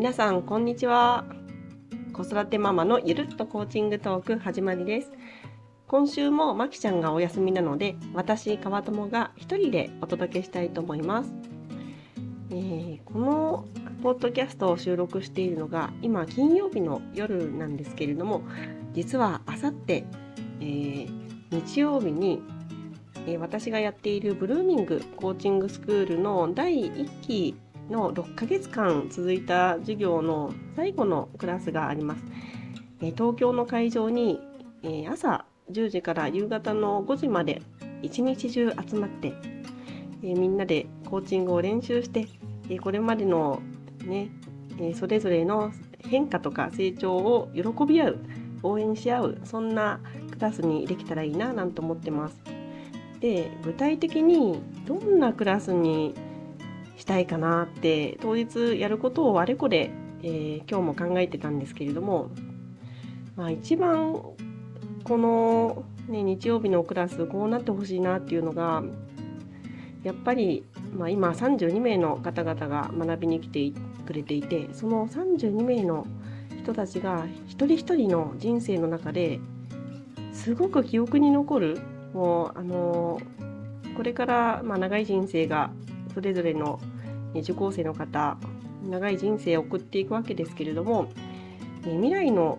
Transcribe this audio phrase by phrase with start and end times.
[0.00, 1.26] 皆さんこんにちは。
[2.14, 5.12] 子育てママのゆるっとコーチングトーク始まりです。
[5.88, 11.34] 今週もまきちゃんがお休みなので私川友が一人でお届けしたいと思います、
[12.50, 13.66] えー、この
[14.02, 18.40] ポッドキャストを収録しているのが今金曜日の夜なんですけれども
[18.94, 20.06] 実はあさって、
[20.62, 21.08] え、
[21.50, 22.40] 日曜日に
[23.26, 27.54] え私がやっているブルーミングコーチングスクールの第1期
[27.90, 32.22] の6ヶ月間続いた授業の最後のクラスがあります。
[33.02, 34.40] え東京の会場に、
[34.82, 37.62] え朝10時から夕方の5時まで
[38.02, 39.32] 一日中集まって、
[40.22, 42.26] えみんなでコーチングを練習して、
[42.68, 43.60] えこれまでの
[44.04, 44.30] ね、
[44.80, 45.72] えそれぞれの
[46.08, 48.18] 変化とか成長を喜び合う
[48.62, 50.00] 応援し合うそんな
[50.30, 52.36] クラスにできたらいいななんて思ってます。
[53.20, 56.14] で具体的にどんなクラスに
[57.00, 59.90] したいかなって当日やることをあれこれ、
[60.22, 62.30] えー、今日も考えてたんですけれども、
[63.36, 64.12] まあ、一番
[65.04, 68.82] この、ね、日曜日のクラスこうなってほしいなっていうのが
[70.02, 70.62] やっぱり、
[70.94, 76.06] まあ、今32名の方々が学びに来てくれていてその32名の
[76.62, 79.40] 人たちが一人一人の人生の中で
[80.34, 81.80] すごく記憶に残る
[82.12, 83.20] もうあの
[83.96, 85.70] これからまあ長い人生が
[86.14, 86.80] それぞれの
[87.34, 88.36] 受講生の方
[88.88, 91.10] 長い人生を送っていくわけですけれども
[91.84, 92.58] 未来の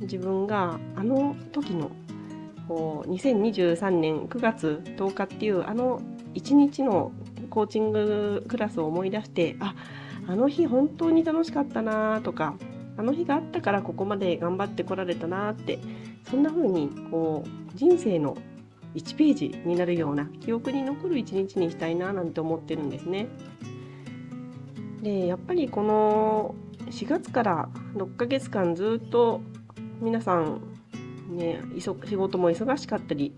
[0.00, 1.90] 自分があの時の
[2.68, 6.00] 2023年9月10日っていうあの
[6.34, 7.12] 1日の
[7.50, 9.74] コーチングクラスを思い出してあ
[10.28, 12.54] あの日本当に楽しかったなとか
[12.96, 15.78] あの日があったからここまで頑張ってこられたなって
[16.30, 18.36] そんな風にこう人生の
[18.94, 23.28] 1ページになるような記憶に残る一日にしたいななんて思ってるんですね。
[25.02, 26.54] でやっぱりこの
[26.90, 29.40] 4月から6ヶ月間ずっと
[30.00, 30.60] 皆さん
[31.30, 33.34] ね仕事も忙しかったり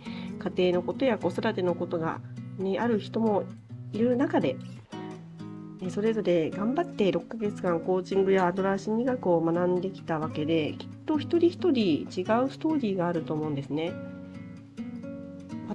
[0.57, 2.21] 家庭のことや子育てのことが、
[2.59, 3.45] ね、ある人も
[3.93, 4.57] いる中で
[5.91, 13.93] それぞれ頑張って6ヶ月間コーチングやアドラー心理学を学んできたわけできっと一人一人違うストーリーがあると思うんですね。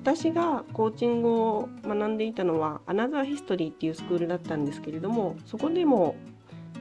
[0.07, 6.15] 私がコーチングを学んでいたのはアナザーヒストリーっていうスクールだったんですけれどもそこでも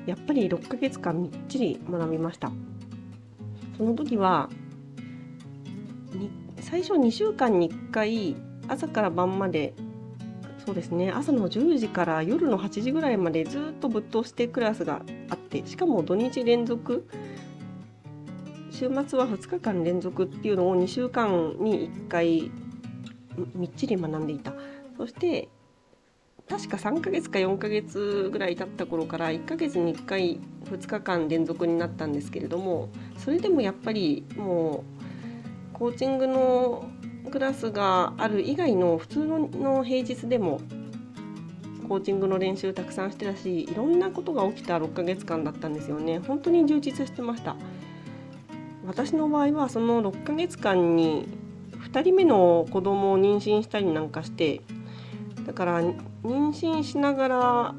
[0.07, 2.53] やっぱり6ヶ月間みっちり学びました。
[3.77, 4.49] その時は
[6.61, 8.37] 最初2週間に1回
[8.69, 9.75] 朝から晩まで
[10.65, 17.09] そうですね朝の10時から夜の8時ぐらいまでずっとぶっ通してクラスがあってしかも土日連続
[18.71, 22.53] 週末は2日間連続っていうのを2週間に1回
[23.55, 24.53] みっちり学んでいた。
[24.97, 25.49] そして
[26.49, 30.39] 確か3ヶ月か4ヶ月ぐらい経った頃から1ヶ月に1回
[30.71, 32.89] 2日間連続になったんですけれども
[33.19, 34.85] それでもやっぱりも
[35.73, 36.89] うコーチングの
[37.33, 40.61] クラスがある以外の普通の平日でも
[41.89, 46.19] コーチングの練習たくさんしてたしいろんなことが起きた6ヶ月間だったんですよね。
[46.19, 47.57] 本当に充実してました。
[48.87, 51.29] 私の場合はその6ヶ月間に
[51.97, 54.61] 2人目の子供を妊娠したりなんかして
[55.47, 57.75] だから妊娠しながら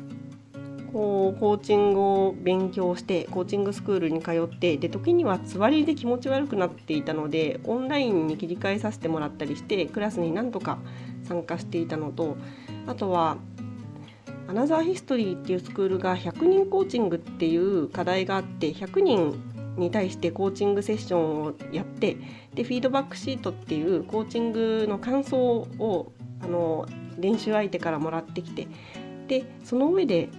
[0.91, 10.79] こうコーチングを勉強してコーチングスクールに通ってで時にはつわりで気持ち悪くなっていたのでオンラインに切り替えさせてもらったりしてクラスに何とか
[11.27, 12.37] 参加していたのと
[12.87, 13.37] あとは
[14.47, 22.17] アナザーヒストリーっていうスクールが100人コーチングっていう課題があって100人に対してコーチングセッションをやって
[22.53, 26.11] でフィードバックシートっていうコーチングの感想を
[26.41, 28.67] あの練習相手からもらってきて
[29.27, 30.29] でその上で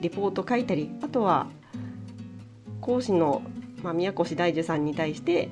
[0.00, 1.48] レポート書いたりあとは
[2.80, 3.42] 講師の、
[3.82, 5.48] まあ、宮越大樹さんに対して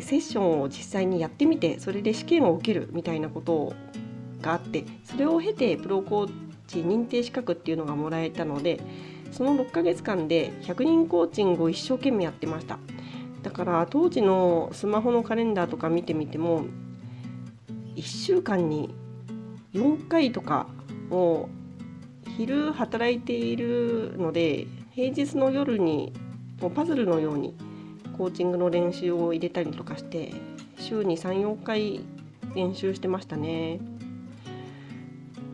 [0.00, 3.72] セッションを実際にやってみてそれで試験を受けるみたいなこと
[4.40, 6.32] があってそれを経てプロコー
[6.66, 8.80] チ認定資格っていうのがもらえたので
[9.32, 12.78] その6ヶ月間で100人コーチングを一生懸命やってました
[13.42, 16.64] だから当時のスマホのカレンダーとか見てみても
[17.96, 18.94] 1週間に
[19.74, 20.66] 4回とか
[21.10, 21.48] を
[22.36, 26.12] 昼働いているので平日の夜に
[26.60, 27.56] もうパズルのように
[28.16, 30.32] コーチングの練習を入れたりとかして
[30.78, 32.04] 週に34回
[32.54, 33.80] 練習してましたね。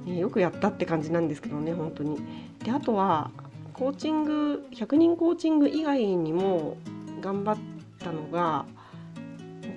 [0.06, 2.18] よくやったって感じなんですけどね本当に。
[2.62, 3.30] であとは
[3.74, 6.76] コーチング100人コーチング以外にも
[7.20, 7.56] 頑張っ
[7.98, 8.66] たのが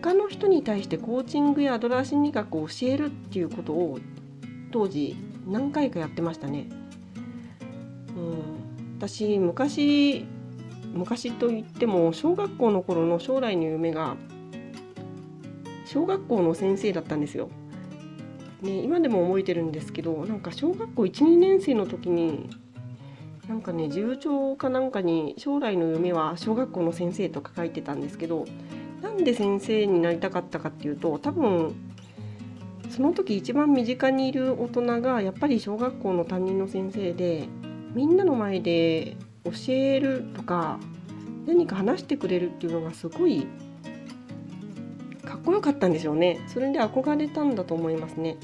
[0.03, 3.99] 他の人に対してコーチングやアドラー心理学を教えるっていうことを
[4.71, 5.17] 当時
[5.47, 6.67] 何回かやってましたね。
[8.15, 10.25] うん、私昔
[10.93, 14.15] 昔といっても小学校の頃の将来の夢が
[15.85, 17.49] 小学校の先生だったんですよ。
[18.61, 22.49] ね、今でも覚えてるんですけどなんか小学校12年生の時に
[23.47, 28.45] なんかね重長かなんかに将来の夢は小学校の先生とか書いてたんですけど
[29.01, 31.75] なんで先生になりたかったかっていうと多分
[32.89, 37.47] その時一番身近にいる大人がやっぱり小学校の担任の先生で
[37.93, 40.79] みんなの前で教えるとか
[41.45, 43.47] 何か話してくれるっていうのがすごい
[45.23, 46.39] かっこよかったんですよね。
[46.47, 48.37] それで憧れたんだと思いますね、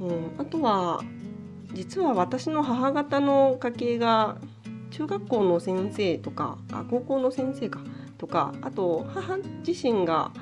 [0.00, 1.02] うん、あとは
[1.78, 4.36] 実は私の母方の家系が
[4.90, 7.78] 中学校の先生とかあ高校の先生か
[8.18, 10.32] とかあと母自身が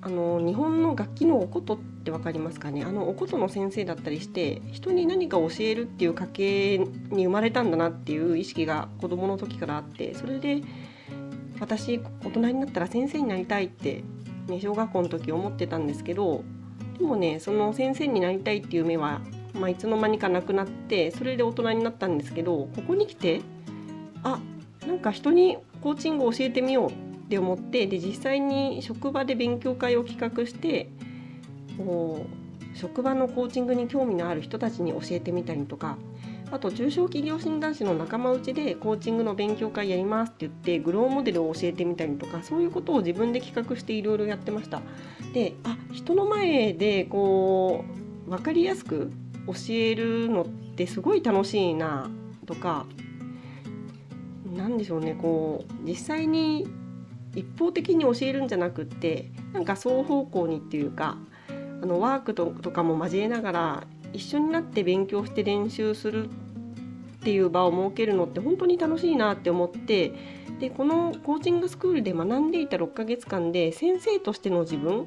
[0.00, 2.84] あの日本の楽器のお琴って分かりますかね。
[2.84, 10.62] あのお琴の先生だったりして人に何か教えるっていう家系に生まれたんだなっていう意識が子どもの時からあってそれで
[11.58, 14.04] 私大人になったら先生になりたいって、
[14.46, 16.44] ね、小学校の時思ってたんですけど
[16.96, 19.20] でもねその先生になりたいっていう夢は、
[19.54, 23.40] まあ、いつの間にかなくなってそれで大人になったんですけどここに来て
[24.22, 24.40] あ
[24.86, 26.92] なんか人にコーチングを教えてみようっ
[27.28, 30.88] て思ってで実際に職場で勉強会を企画して
[31.78, 35.96] こう職場のコーチングに興味のある人たちに教えてみたりとか
[36.52, 44.82] あと中小企業診断士の仲間内でコーチングの勉強会やりますって言ってグローモデルを教えてみたりとかそういうことを自分で企画していろいろやってました。
[45.32, 47.84] であ人の前でこ
[48.26, 49.12] う分かりやすく
[49.46, 52.10] 教えるのってすごい楽しいな
[52.46, 52.86] とか
[54.54, 56.68] 何でしょうねこう実際に
[57.34, 61.16] 一方的に教えるんじゃなくってなんか双方向にっていうか
[61.82, 70.12] あのワークとかも交えながら一緒になって勉強して練習するっていう場を設けるのって本当に楽しいなって思って
[70.58, 75.06] でこのコーチングスクールで学んでいた6ヶ月間で先生としての自分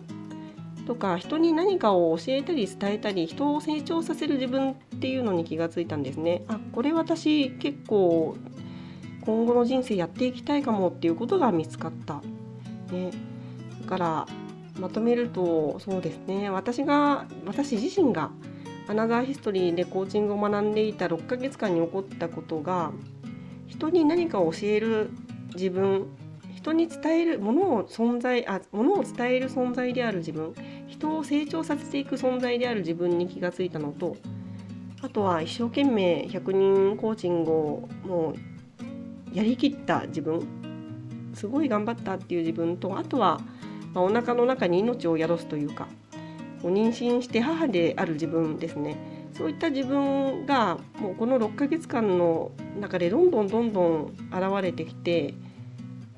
[0.85, 6.43] とか人に何かを教えたり伝えたり人を成長させる自分っていうのに気がついたんですね。
[6.47, 8.35] あこれ私結構
[9.21, 12.21] 今後の人生やっていきたいかもっていうことが見つかった。
[12.91, 13.11] ね、
[13.81, 14.27] だから
[14.79, 18.31] まとめるとそうですね私が私自身が
[18.87, 22.91] アナザーヒストリーでコーチングを学んでいた6ヶ月間に起こったことが
[23.67, 25.09] 人に何かを教える
[25.55, 26.07] 自分
[26.55, 30.53] 人に伝えるものを存在あものを伝える存在である自分。
[30.87, 34.15] 人を成長させていく存在である自分に気がついたのと
[35.01, 40.45] あとは一生懸命100人コーチングをもうやりきった自分。
[41.33, 43.41] すごい頑張ったっていう自分とあとは、
[43.93, 45.87] まあ、お腹の中に命を宿すというか
[46.61, 48.95] 妊娠して母である自分ですね。
[49.33, 55.33] そういった自分がもうこの6ヶ月間の中でどんどんどんどん現れてきて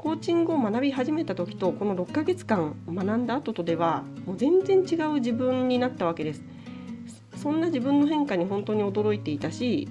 [0.06, 6.44] コーチングを学び始めた時とこの6ヶ月間学んだ後とではもう全然違う自分になったわけです
[7.38, 9.90] そんな自分の変化に本当に驚いていたし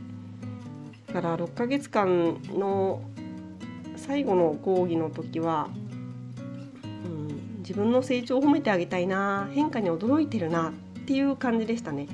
[1.09, 3.03] だから6ヶ月間の
[3.97, 5.69] 最後の講義の時は
[6.85, 10.73] うん自分の成長を褒めてあげたいな変化に驚いてるなっ
[11.07, 12.07] ていう感じでしたね。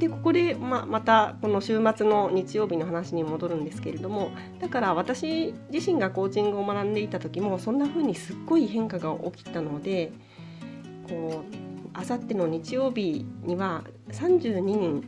[0.00, 10.10] でここで、ままたこの週末の日曜日の話に戻るんですけれどもだから私自身がコーチングを学んでいた時もそんな風にすっごい変化が起きたので
[11.06, 15.04] こうあさっての日曜日には32人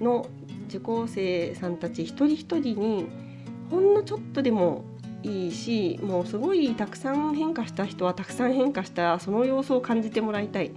[0.00, 0.26] の
[0.68, 3.06] 受講生さんたち一人一人に
[3.70, 4.84] ほんのちょっとでも
[5.22, 10.72] いいしもうすごいたくさん変化した人はたくさん変化したその様子を感じてもらいたい。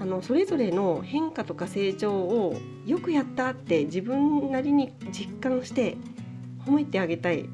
[0.00, 5.96] あのそれぞれの変化とか成長をよくやったって自分なりに実感して
[6.64, 7.48] 褒めてあげたい、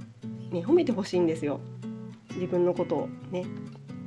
[0.51, 1.61] ね、褒めてほしいんですよ。
[2.35, 3.45] 自分のことをね。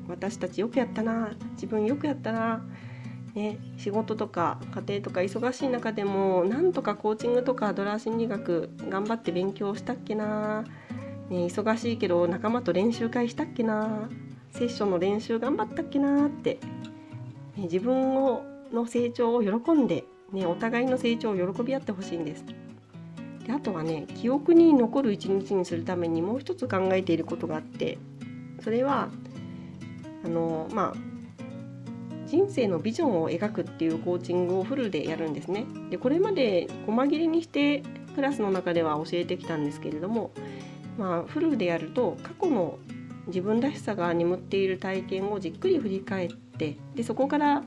[0.07, 1.31] 私たちよくやったな。
[1.53, 2.63] 自分よくやったな。
[3.33, 10.63] ね、仕事とか家庭とか忙しい中でもなんとかコーチングとかドラー心理学頑張って勉強したっけな。
[11.29, 14.09] ね、忙しいけど仲間と練習会したっけな。
[14.51, 16.57] セッションの練習頑張ったっけなって、
[17.57, 22.45] ね、自分をの成長を喜んで、ね、お互いの成長を喜び合ってほしいんです。
[23.45, 27.97] であとはね記憶に残る一日にするためにもう一つ考えていることがあって
[28.61, 29.07] それは
[30.25, 30.93] あのまあ
[32.25, 35.65] 人生のビジョンを描くっていうコーチングをフルでやるんですね。
[35.89, 37.83] でこれまで細切れにして
[38.15, 40.31] クラスの中では教えてきたんですけれども
[40.97, 42.79] まあ、フルでやると過去の
[43.27, 47.63] 自分らしさが眠っている体験をじっくり振り返ってでそこから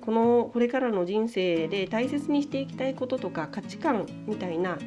[0.00, 4.78] このこれからの人生で大切にしていきたいこととか価値観みたいな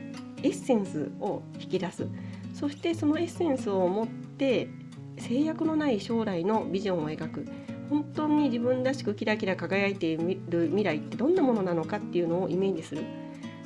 [0.44, 2.08] エッセンスを引き出す。
[2.54, 4.70] そしてそのエッセンスを持って
[5.18, 7.46] 制約のない将来のビジョンを描く。
[7.90, 13.04] 本当に自分らしくキラキラ輝いている未来ってどんなものなのかっていうのをイメージする。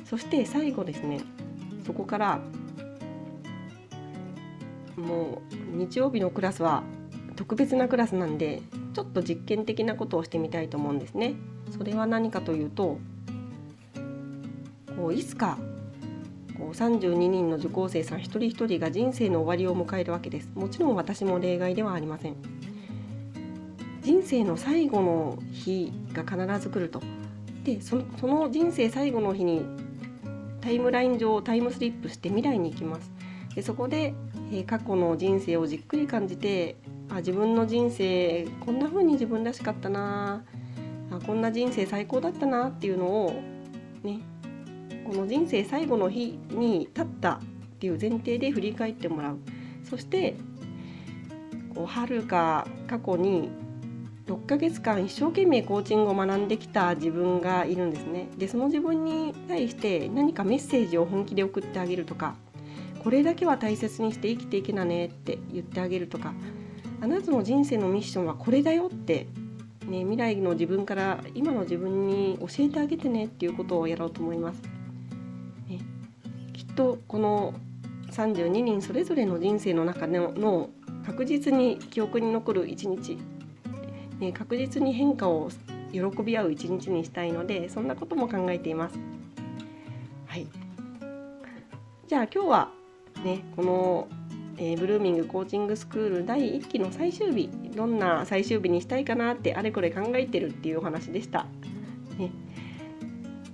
[0.04, 1.20] そして最後ですね
[1.84, 2.40] そこから
[4.96, 5.42] も
[5.74, 6.82] う日曜日のクラスは
[7.36, 8.62] 特別なクラスなんで
[8.98, 11.36] ちょっと実験的なことをしてみたいと思うんですね。
[11.70, 12.98] それは何かというと
[14.96, 15.56] こういつか
[16.58, 20.50] こう32人の受講生さん一人一人が人生の終わりを迎えるわけです。
[20.56, 22.34] もちろん私も例外ではありません。
[24.02, 27.00] 人生の最後の日が必ず来ると。
[27.62, 29.62] でその人生最後の日に
[30.60, 33.12] タイムライン上タイムスリップして未来に行きます。
[33.58, 34.14] でそこで、
[34.52, 36.76] え、過去の人生をじっくり感じて
[37.10, 40.44] あ自分の人生こんな風に自分らしかったな
[41.10, 43.42] あこんな人生最高だったなっていうのを
[44.04, 44.20] ね
[45.04, 47.40] この人生最後の日に立ったっ
[47.80, 49.38] ていう前提で振り返ってもらう。
[49.82, 50.36] そして
[51.74, 53.50] こう遥か過去に
[54.28, 58.28] 6ヶ月間一生懸命コーチングを学んできた自分がいるんですね。
[58.38, 62.36] でその自分に対して何かメッセージを本気で送ってあげるとか
[63.08, 66.34] これだけは大切にして生きていけなねって言ってあげるとか
[67.00, 69.28] あなたの人生のミッションはこれだよって、
[69.86, 74.60] ね、未来の自分から今の自分に教えてあげてねっていうことをやろうと思います。
[75.70, 75.78] ね、
[76.52, 77.54] きっとこの
[78.10, 80.68] 32人それぞれの人生の中のの
[81.06, 83.16] 確実に記憶に残る一日、
[84.18, 85.48] ね、確実に変化を
[85.92, 88.98] 喜び合う一日にしたいのでそんなことも考えています。
[90.26, 90.46] はい、
[92.06, 92.77] じゃあ今日は
[93.24, 94.08] ねこの
[94.60, 101.46] えー、ブルーミングコーチングスクール第1期の最終日どんな最終日にしたいかなってあれこれ考えてるっていうお話でした。
[102.18, 102.32] ね、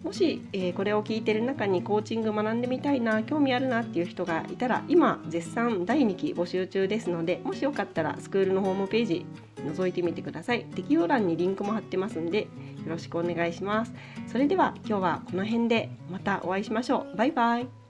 [0.03, 10.65] もし、えー、これを聞いてる中にコーチング学んでみたいな興味あるなっていう人がいたら今絶賛第2期募集中ですのでもしよかったらスクールのホームページ覗いてみてください。
[10.75, 12.49] 適用欄にリンクも貼ってますんでよ
[12.87, 13.93] ろしくお願いします。
[14.27, 17.17] それでは今日はこの辺でまたお会いしましょう。
[17.17, 17.84] バイバイ。